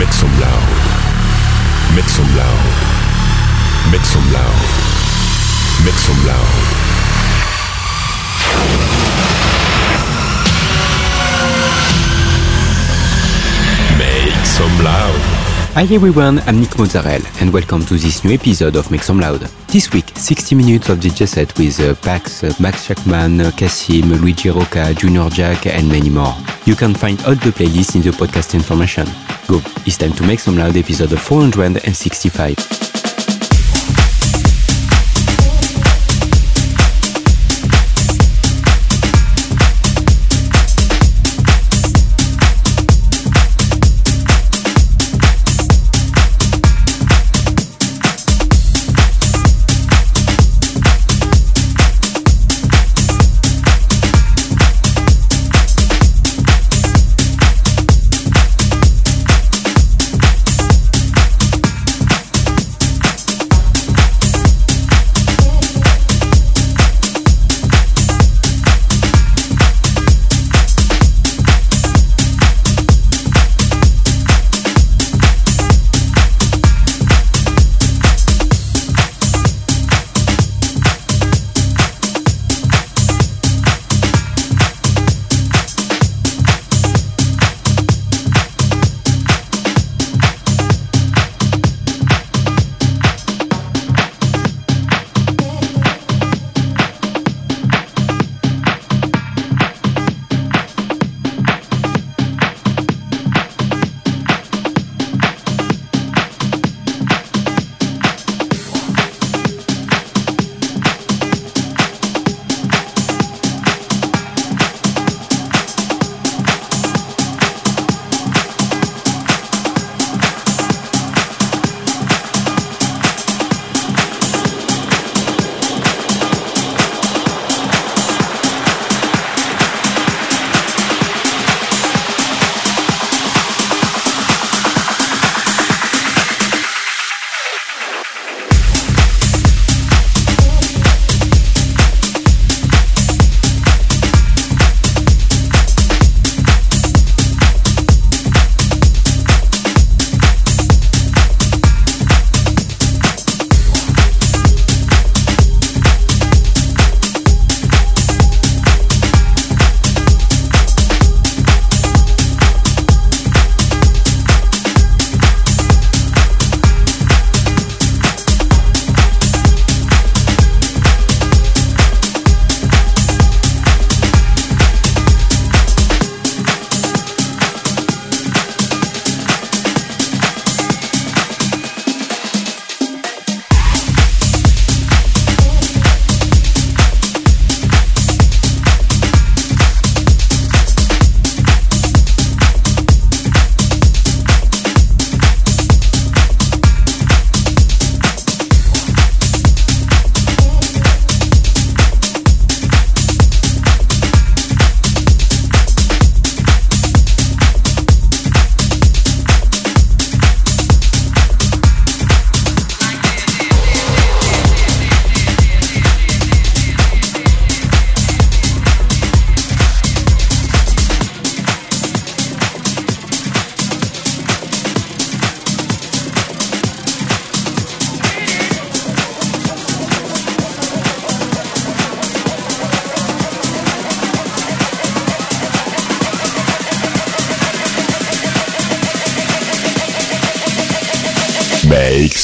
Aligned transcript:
Mit 0.00 0.14
zum 0.14 0.30
Loud. 0.40 1.94
Mit 1.94 2.08
zum 2.08 2.24
Loud. 2.34 3.90
Mit 3.90 4.06
zum 4.06 4.32
Loud. 4.32 4.44
Mit 5.84 6.00
zum 6.00 6.24
Loud. 6.24 6.36
Mit 13.98 14.46
zum 14.46 14.80
Loud. 14.80 15.39
Hi 15.74 15.86
everyone, 15.94 16.40
I'm 16.40 16.60
Nick 16.60 16.76
Mozzarella 16.76 17.24
and 17.40 17.52
welcome 17.52 17.86
to 17.86 17.94
this 17.94 18.24
new 18.24 18.34
episode 18.34 18.74
of 18.74 18.90
Make 18.90 19.04
Some 19.04 19.20
Loud. 19.20 19.42
This 19.68 19.92
week, 19.92 20.10
60 20.16 20.56
minutes 20.56 20.88
of 20.88 20.98
DJ 20.98 21.28
set 21.28 21.56
with 21.56 21.78
uh, 21.78 21.94
Pax, 21.94 22.42
uh, 22.42 22.52
Max 22.58 22.86
Shackman, 22.86 23.40
uh, 23.40 24.16
Luigi 24.16 24.50
Rocca, 24.50 24.92
Junior 24.94 25.30
Jack 25.30 25.66
and 25.68 25.88
many 25.88 26.10
more. 26.10 26.34
You 26.66 26.74
can 26.74 26.92
find 26.92 27.20
all 27.24 27.36
the 27.36 27.52
playlists 27.52 27.94
in 27.94 28.02
the 28.02 28.10
podcast 28.10 28.54
information. 28.54 29.06
Go, 29.46 29.60
it's 29.86 29.96
time 29.96 30.12
to 30.14 30.24
Make 30.24 30.40
Some 30.40 30.58
Loud 30.58 30.76
episode 30.76 31.16
465. 31.18 32.89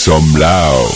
Some 0.06 0.41
loud. 0.41 0.95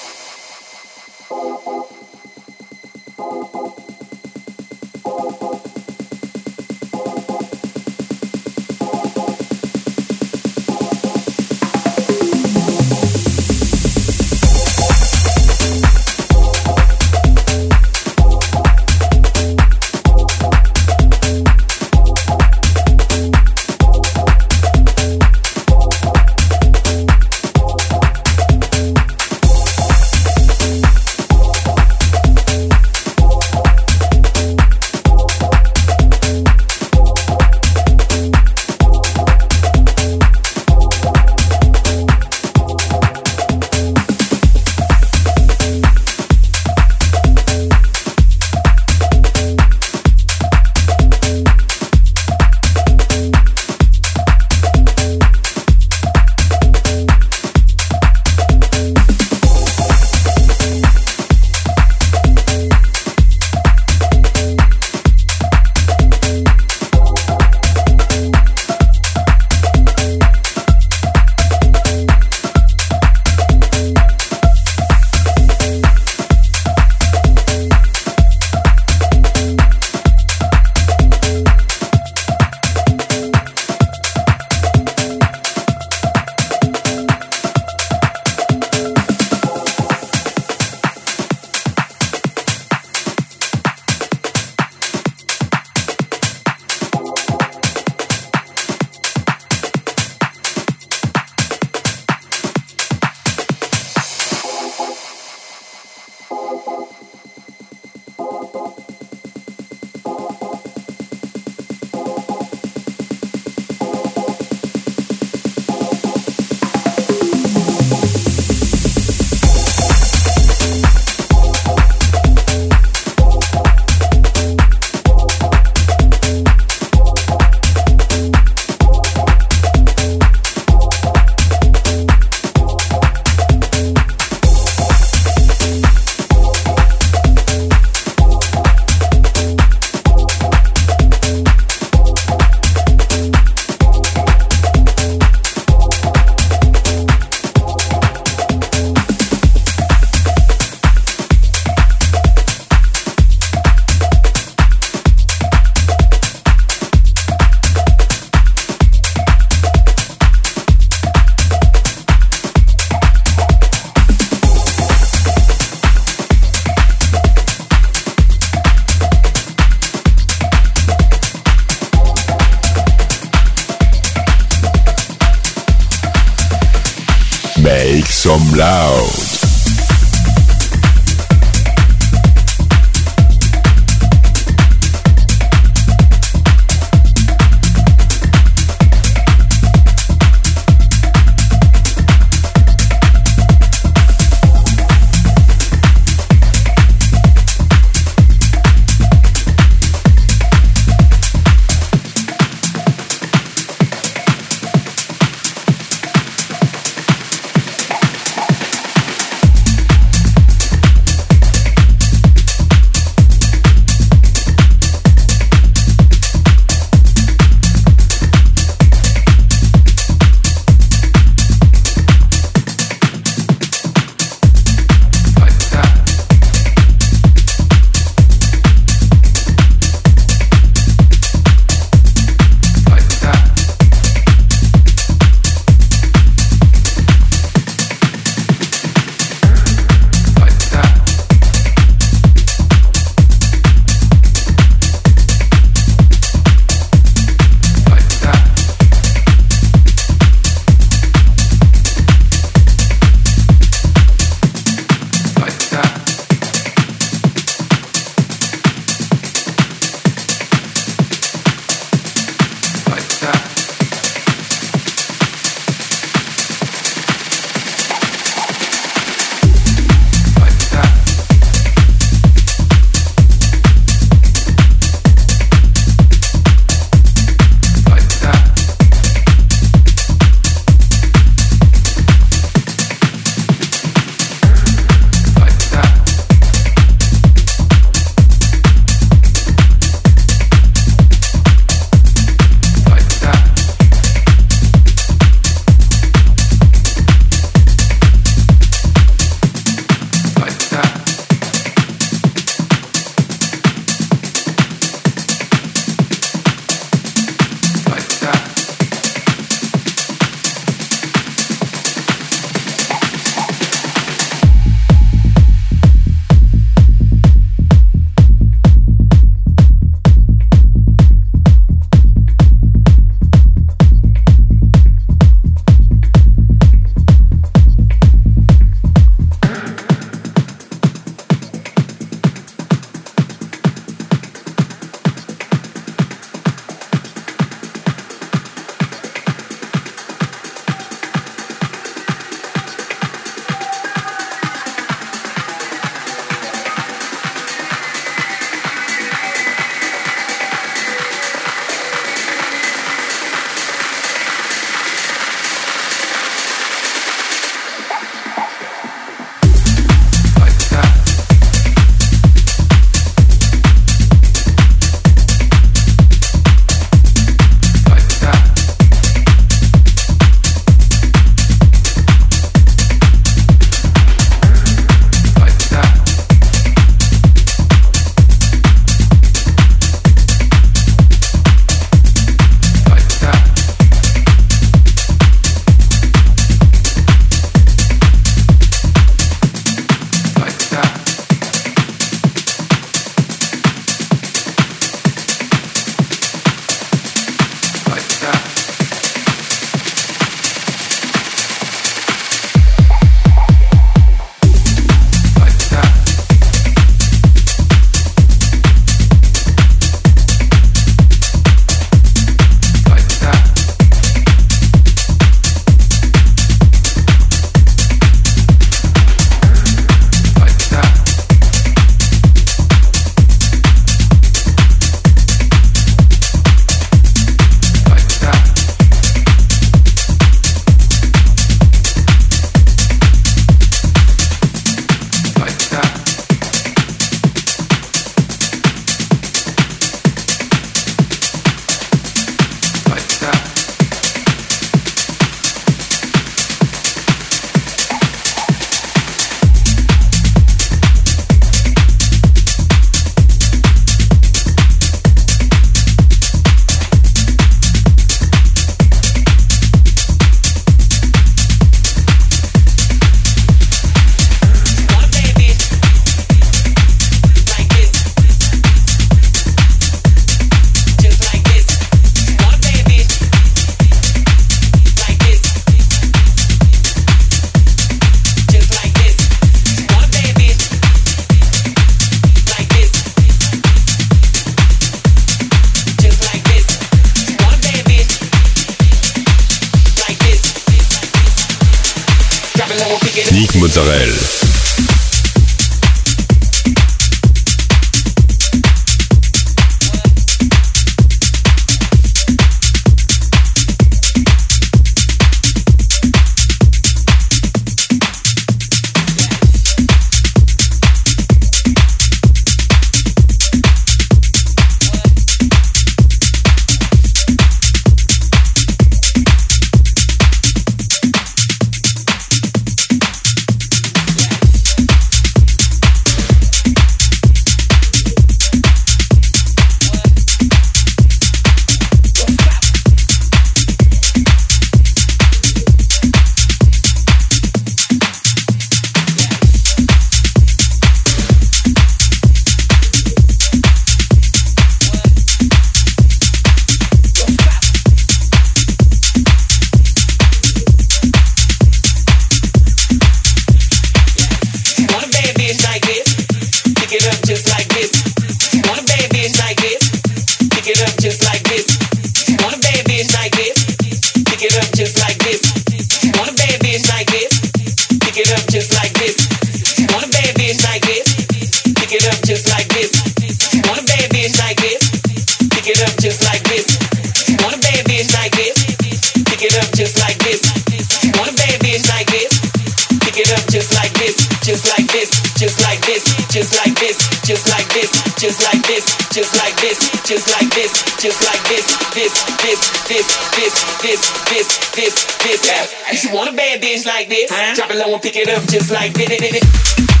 just 586.31 586.55
like 586.55 586.73
this, 586.79 586.95
just 587.27 587.49
like 587.51 587.67
this, 587.73 587.91
just 588.15 588.39
like 588.41 588.63
this, 588.63 588.85
just 589.11 589.35
like 589.35 589.59
this, 589.59 589.75
just 590.07 590.31
like 590.31 590.49
this, 590.55 590.71
just 590.95 591.21
like 591.27 591.43
this, 591.49 591.65
this, 591.93 592.13
this, 592.39 592.63
this, 592.87 593.07
this, 593.35 593.53
this, 593.83 594.01
this, 594.31 594.47
this, 594.71 595.17
this. 595.23 595.47
Yeah, 595.47 596.09
you 596.09 596.15
want 596.15 596.29
a 596.29 596.33
bad 596.33 596.61
bitch 596.61 596.85
like 596.85 597.09
this? 597.09 597.29
Drop 597.55 597.69
it 597.69 597.75
low 597.75 597.93
and 597.93 598.01
pick 598.01 598.15
it 598.15 598.29
up 598.29 598.47
just 598.47 598.71
like 598.71 598.93
this. 598.93 600.00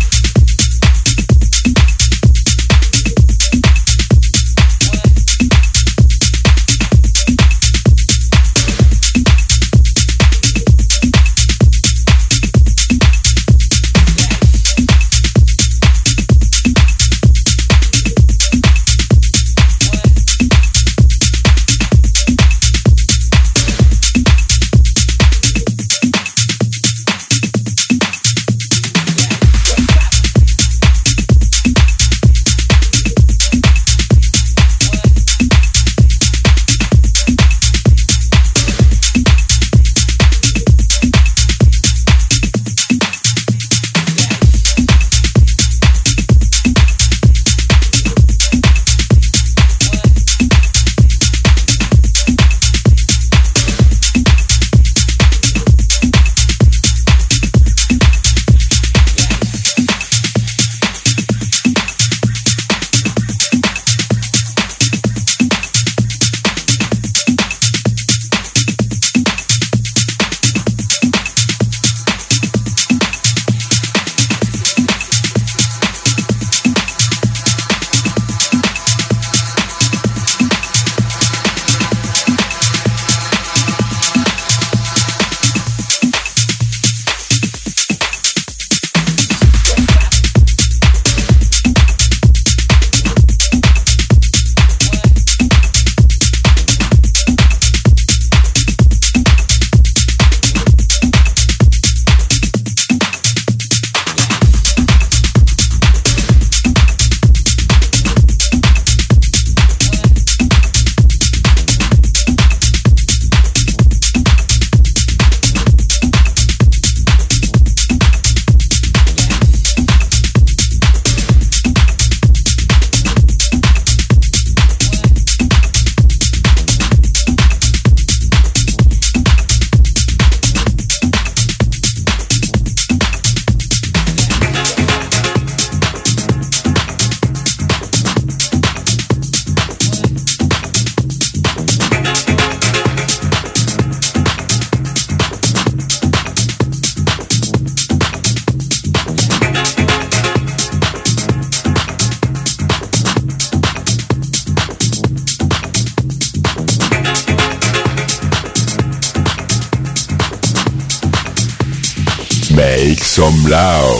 Cabral. 163.51 163.90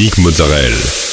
Musik 0.00 0.16
Mozzarella. 0.16 1.09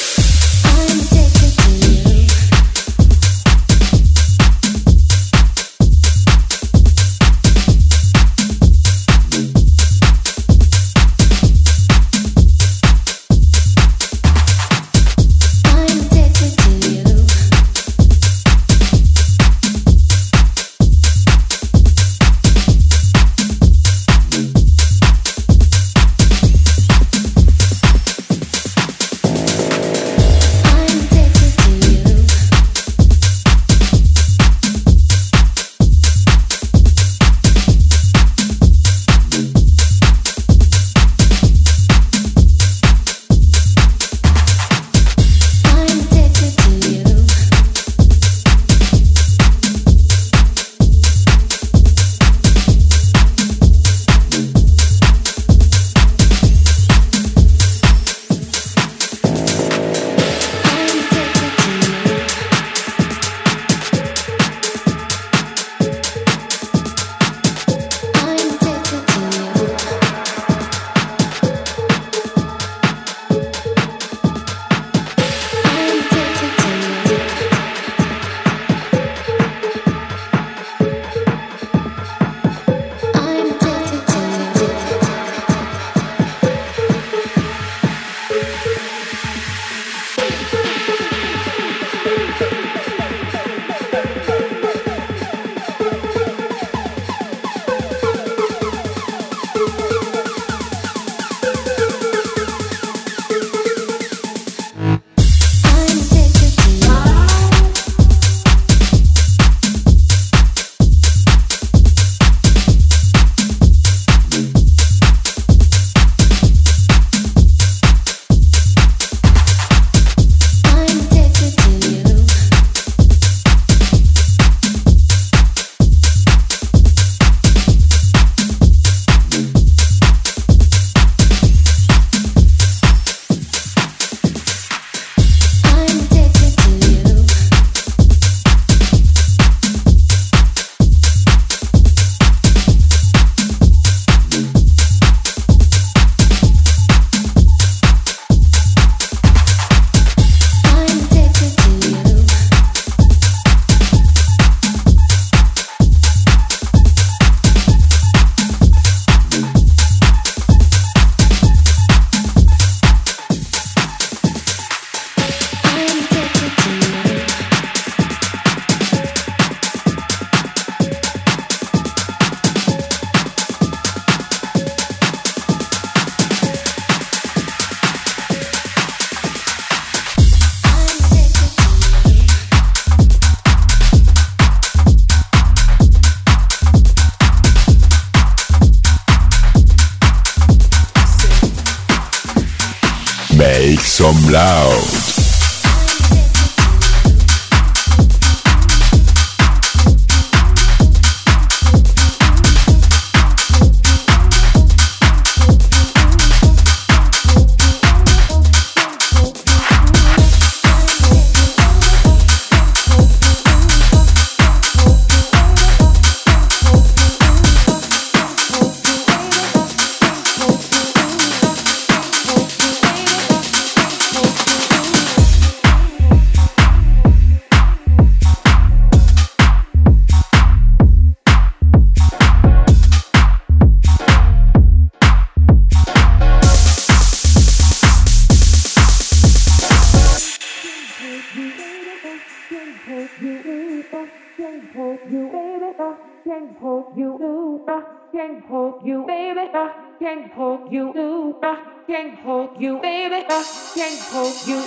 I 247.78 247.82
can't 248.10 248.44
hold 248.46 248.84
you, 248.84 249.06
baby. 249.06 249.50
I 249.54 249.72
can't 250.00 250.32
hold 250.32 250.72
you. 250.72 251.38
I 251.40 251.62
can't 251.86 252.18
hold 252.18 252.60
you, 252.60 252.80
baby. 252.80 253.24
I 253.28 253.44
can't 253.72 254.00
hold 254.00 254.34
you. 254.48 254.58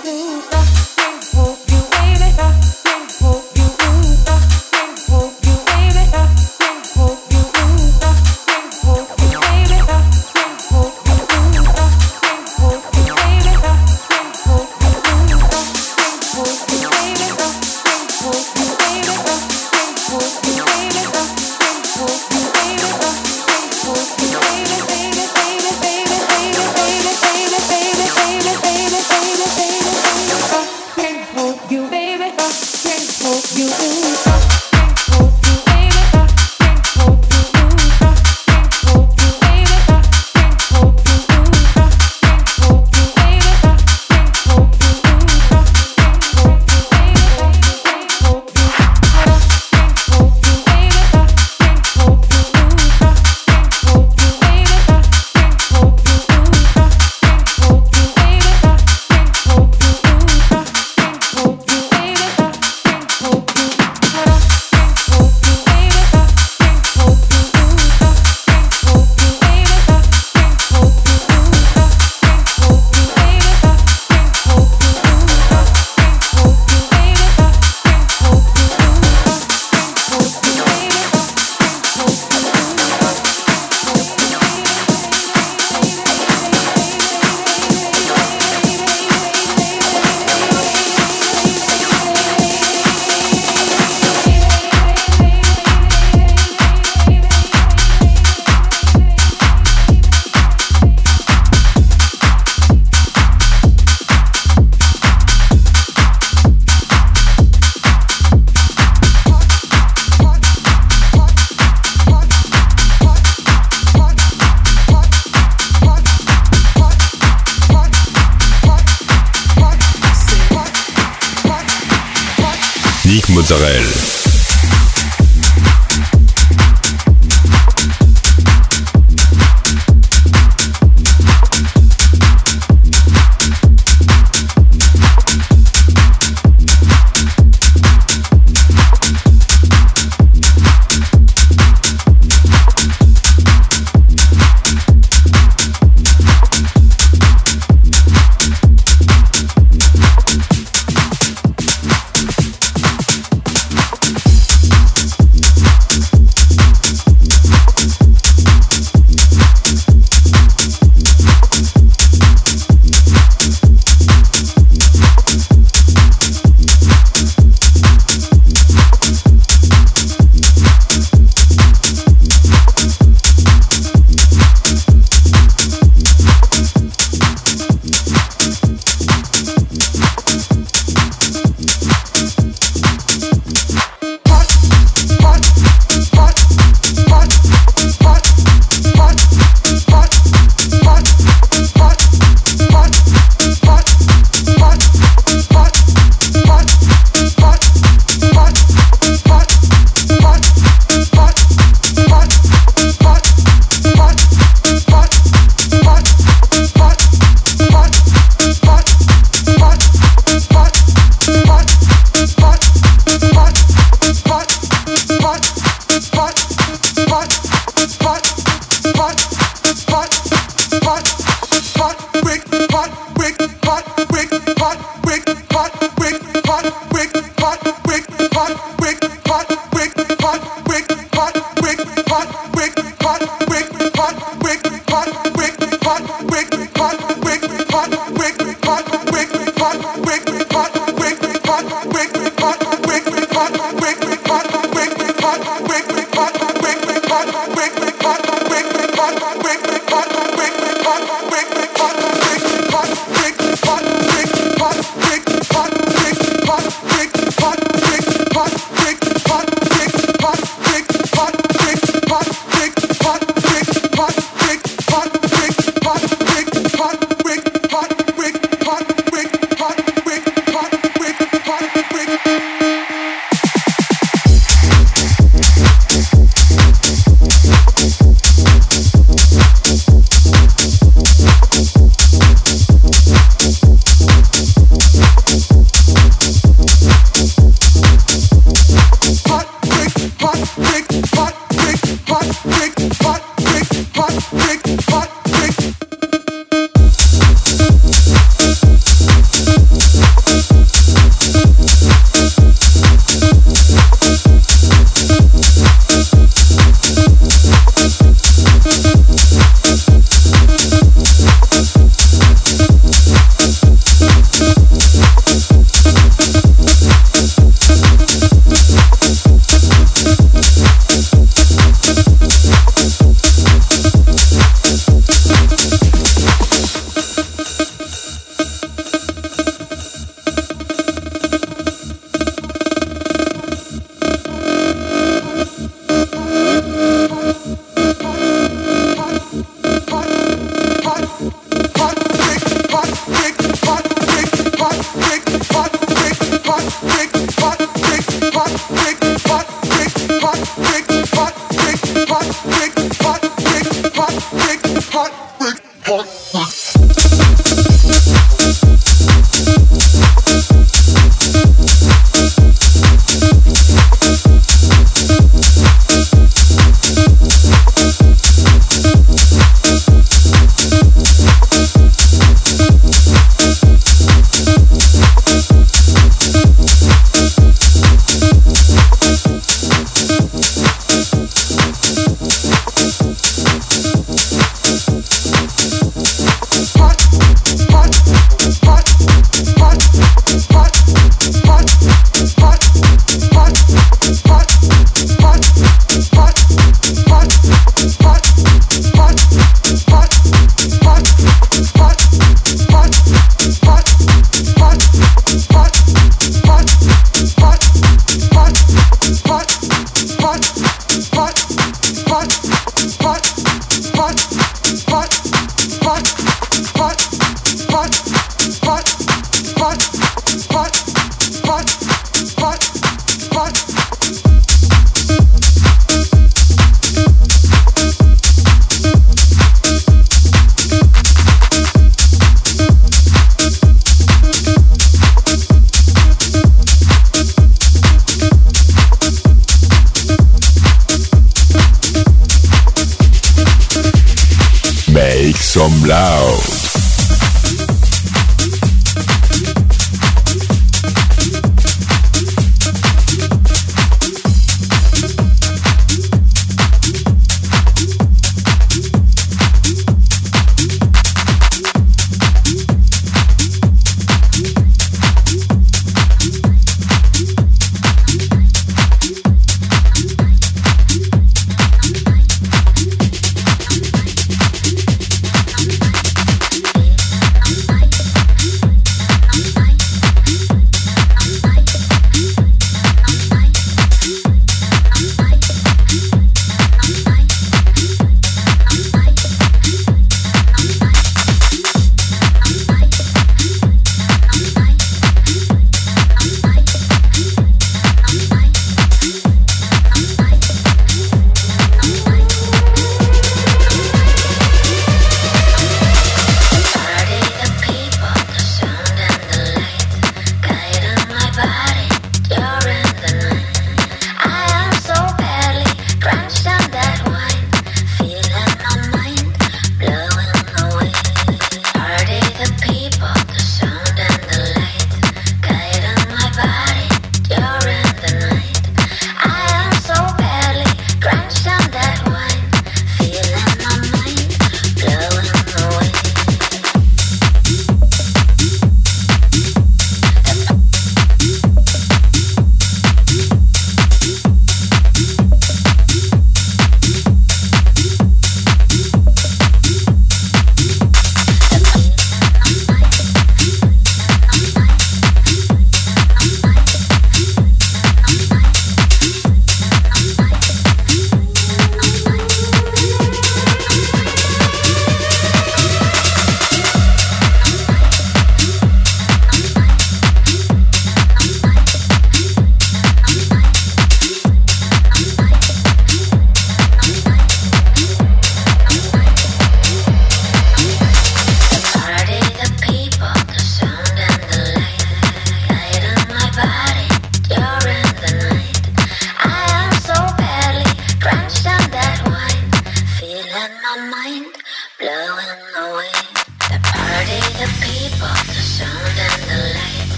I 0.50 0.64
can't 0.96 1.24
hold 1.34 1.58
you, 1.70 1.82
baby. 1.90 2.71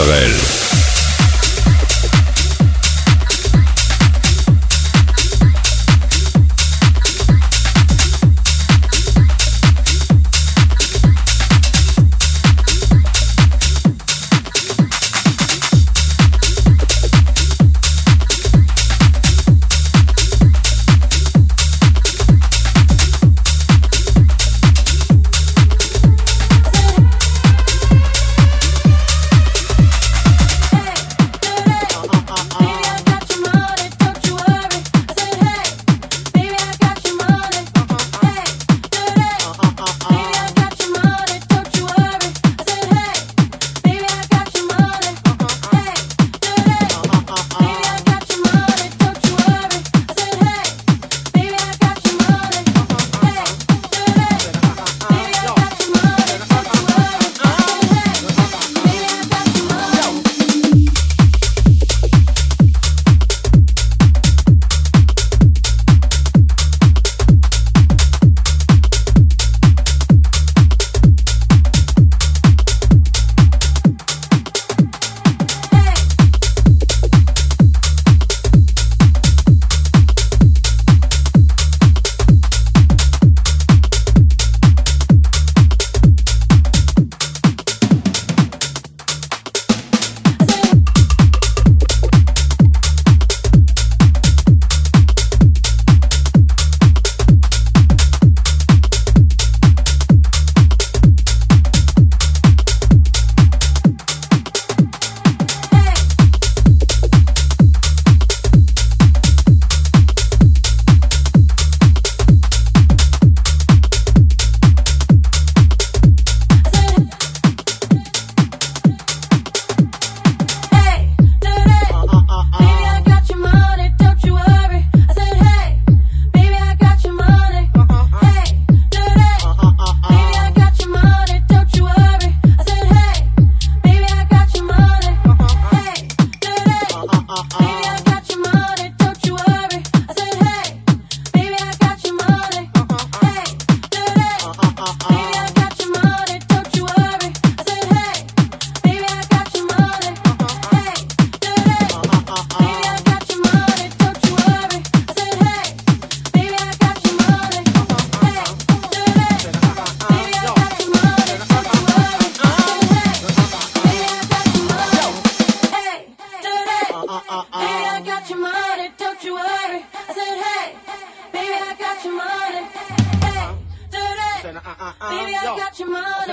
Sorel. 0.00 0.49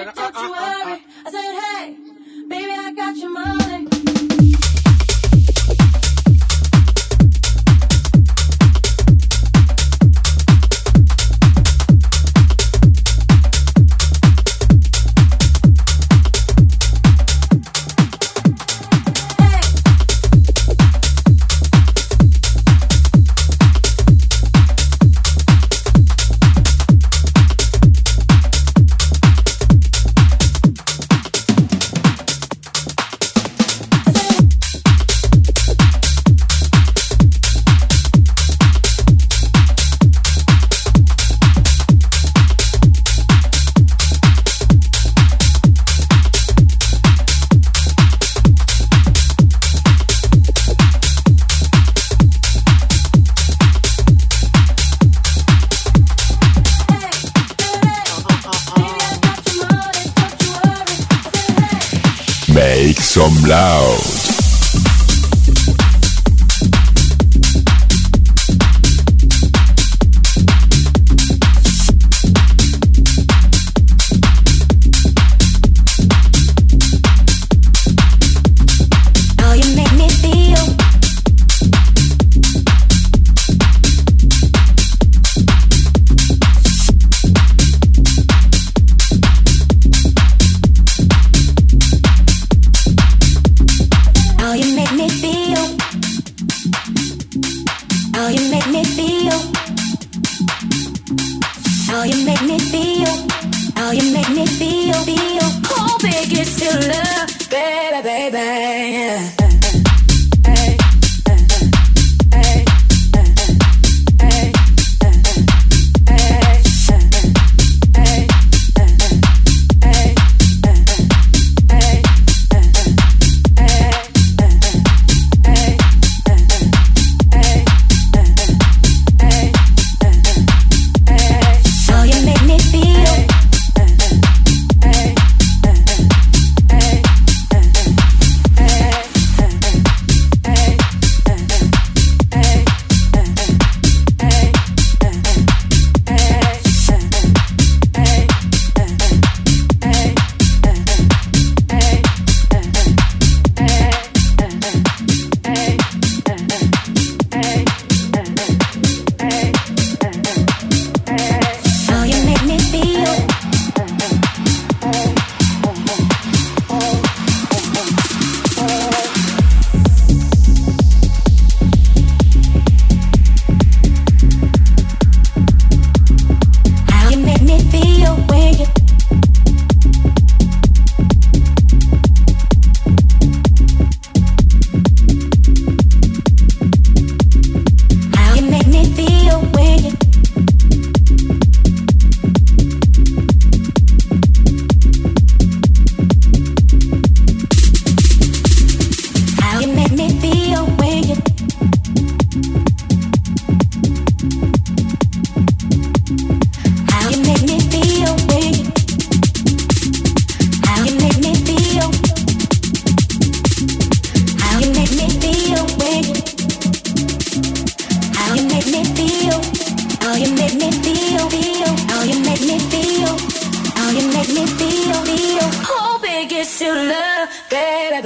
Money, 0.06 0.12
don't 0.16 0.36
you 0.36 0.54
uh, 0.54 0.58
uh, 0.58 0.62
uh, 0.62 0.86
worry. 0.86 1.02
I 1.26 1.32
said, 1.32 1.60
hey, 1.62 1.98
baby, 2.48 2.72
I 2.72 2.93
got 2.93 3.18
your 3.18 3.32
money. 3.32 3.66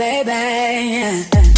Mozzarella. 0.02 1.51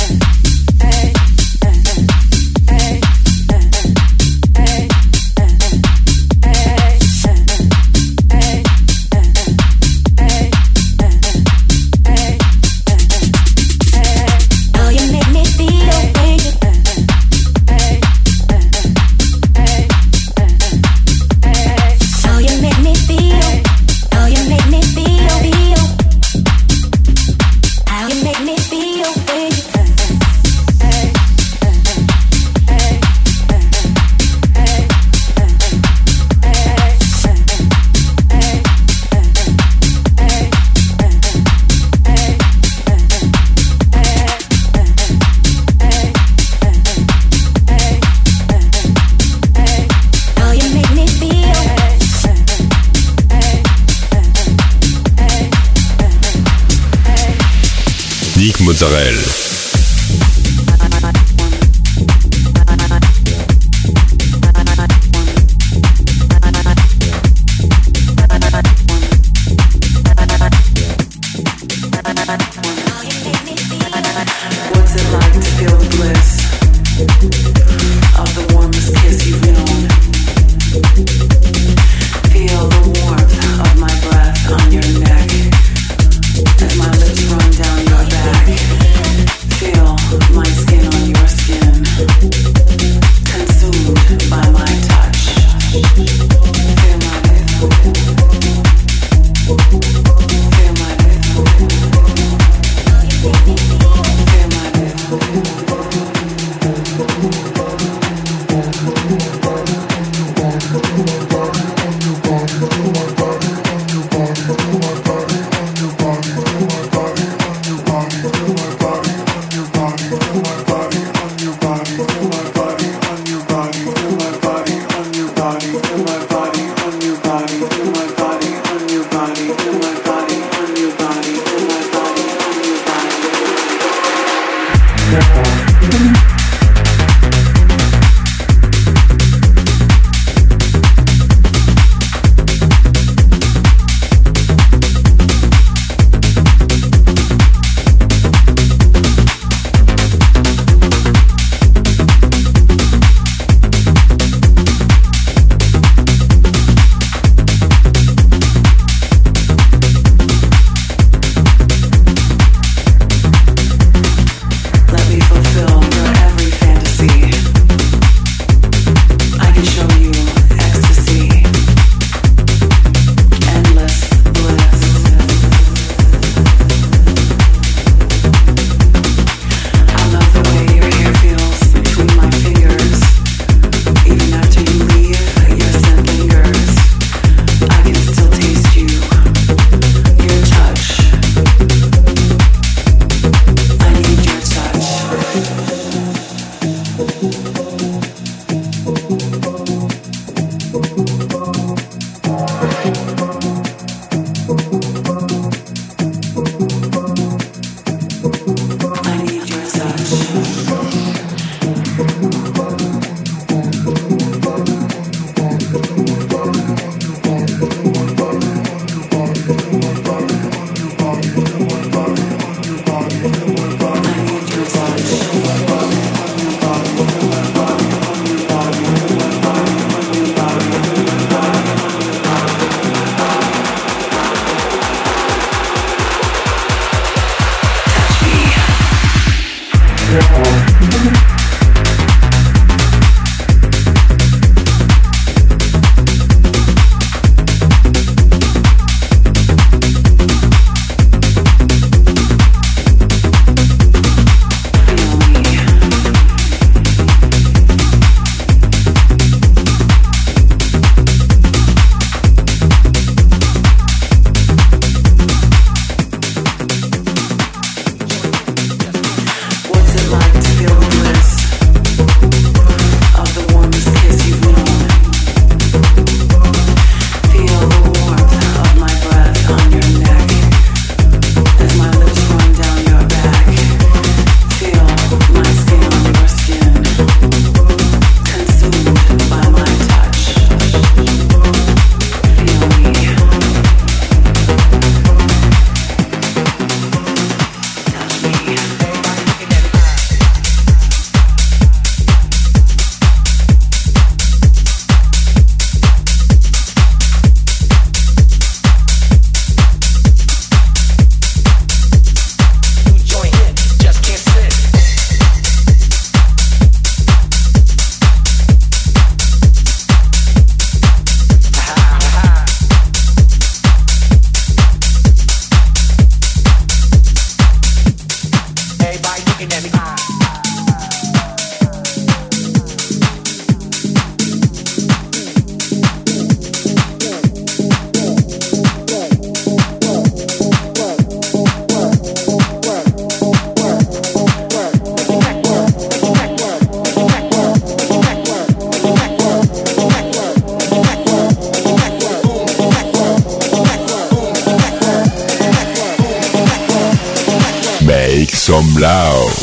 Just 358.83 359.42